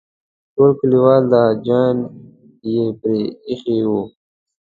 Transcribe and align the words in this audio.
ټول 0.53 0.71
کلیوال 0.79 1.23
حاجیان 1.39 1.97
یې 2.71 2.85
پرې 2.99 3.21
ایښي 3.47 3.77
وو. 3.89 4.01